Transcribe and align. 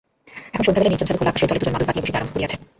এখন 0.53 0.63
সন্ধ্যাবেলায় 0.65 0.91
নির্জন 0.93 1.07
ছাদে 1.09 1.19
খোলা 1.19 1.31
আকাশের 1.31 1.49
তলে 1.49 1.59
দুজনে 1.59 1.73
মাদুর 1.73 1.87
পাতিয়া 1.87 2.03
বসিতে 2.03 2.19
আরম্ভ 2.19 2.31
করিয়াছে। 2.33 2.55